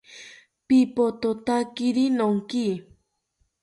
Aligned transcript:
Pipothotakiri 0.67 2.05
nonki 2.17 2.65